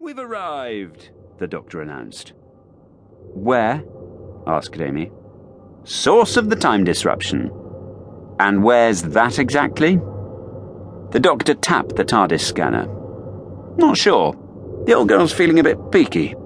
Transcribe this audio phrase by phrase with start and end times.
[0.00, 2.32] We've arrived, the doctor announced.
[3.34, 3.82] Where?
[4.46, 5.10] asked Amy.
[5.82, 7.50] Source of the time disruption.
[8.38, 9.96] And where's that exactly?
[11.10, 12.86] The doctor tapped the TARDIS scanner.
[13.76, 14.36] Not sure.
[14.86, 16.36] The old girl's feeling a bit peaky.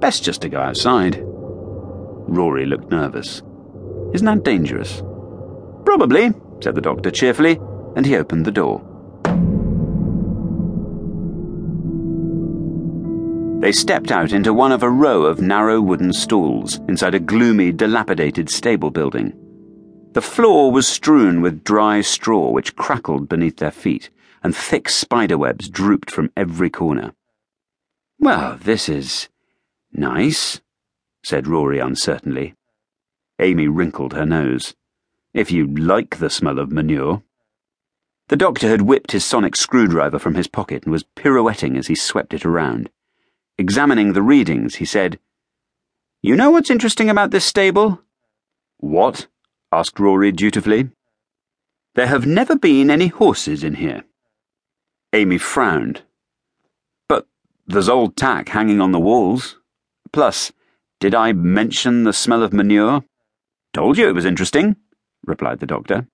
[0.00, 1.20] Best just to go outside.
[1.22, 3.42] Rory looked nervous.
[4.14, 5.02] Isn't that dangerous?
[5.84, 6.32] Probably,
[6.62, 7.60] said the doctor cheerfully,
[7.96, 8.82] and he opened the door.
[13.64, 17.72] They stepped out into one of a row of narrow wooden stalls inside a gloomy,
[17.72, 19.32] dilapidated stable building.
[20.12, 24.10] The floor was strewn with dry straw which crackled beneath their feet,
[24.42, 27.14] and thick spiderwebs drooped from every corner.
[28.18, 29.30] Well, this is
[29.90, 30.60] nice,
[31.22, 32.56] said Rory uncertainly.
[33.38, 34.74] Amy wrinkled her nose.
[35.32, 37.22] If you like the smell of manure.
[38.28, 41.94] The doctor had whipped his sonic screwdriver from his pocket and was pirouetting as he
[41.94, 42.90] swept it around.
[43.56, 45.18] Examining the readings, he said,
[46.22, 48.00] You know what's interesting about this stable?
[48.78, 49.26] What?
[49.70, 50.90] asked Rory dutifully.
[51.94, 54.04] There have never been any horses in here.
[55.12, 56.02] Amy frowned.
[57.08, 57.28] But
[57.66, 59.56] there's old tack hanging on the walls.
[60.12, 60.52] Plus,
[60.98, 63.04] did I mention the smell of manure?
[63.72, 64.76] Told you it was interesting,
[65.24, 66.08] replied the doctor.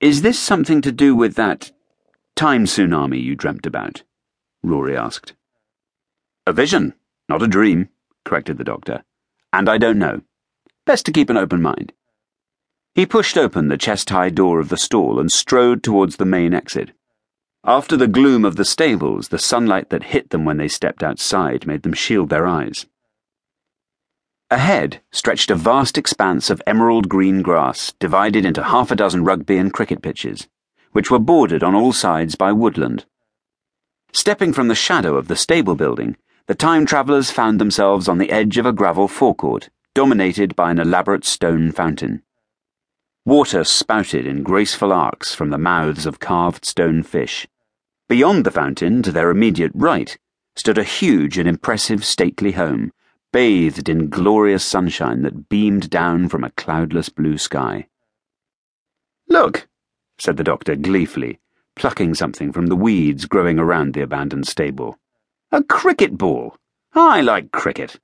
[0.00, 1.70] Is this something to do with that
[2.34, 4.02] time tsunami you dreamt about?
[4.64, 5.34] Rory asked.
[6.44, 6.94] A vision,
[7.28, 7.88] not a dream,
[8.24, 9.04] corrected the doctor.
[9.52, 10.22] And I don't know.
[10.84, 11.92] Best to keep an open mind.
[12.94, 16.52] He pushed open the chest high door of the stall and strode towards the main
[16.52, 16.90] exit.
[17.64, 21.64] After the gloom of the stables, the sunlight that hit them when they stepped outside
[21.64, 22.86] made them shield their eyes.
[24.50, 29.58] Ahead stretched a vast expanse of emerald green grass divided into half a dozen rugby
[29.58, 30.48] and cricket pitches,
[30.90, 33.06] which were bordered on all sides by woodland.
[34.12, 38.30] Stepping from the shadow of the stable building, the time travellers found themselves on the
[38.30, 42.22] edge of a gravel forecourt, dominated by an elaborate stone fountain.
[43.24, 47.46] Water spouted in graceful arcs from the mouths of carved stone fish.
[48.08, 50.18] Beyond the fountain, to their immediate right,
[50.56, 52.92] stood a huge and impressive stately home,
[53.32, 57.86] bathed in glorious sunshine that beamed down from a cloudless blue sky.
[59.28, 59.68] Look,
[60.18, 61.38] said the doctor gleefully,
[61.76, 64.98] plucking something from the weeds growing around the abandoned stable.
[65.54, 66.56] A cricket ball.
[66.94, 68.00] I like cricket.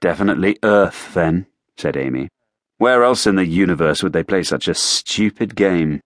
[0.00, 1.44] Definitely Earth, then,
[1.76, 2.30] said Amy.
[2.78, 6.00] Where else in the universe would they play such a stupid game?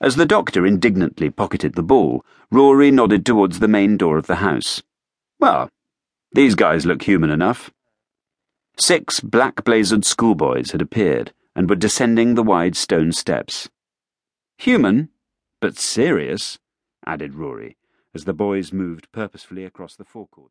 [0.00, 4.36] As the doctor indignantly pocketed the ball, Rory nodded towards the main door of the
[4.36, 4.82] house.
[5.38, 5.70] Well,
[6.32, 7.70] these guys look human enough.
[8.76, 13.68] Six black blazered schoolboys had appeared and were descending the wide stone steps.
[14.58, 15.10] Human,
[15.60, 16.58] but serious,
[17.06, 17.76] added Rory
[18.16, 20.44] as the boys moved purposefully across the forecourt.